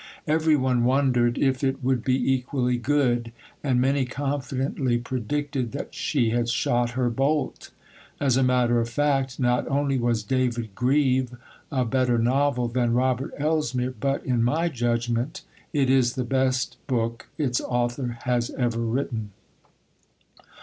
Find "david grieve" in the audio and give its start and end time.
10.23-11.35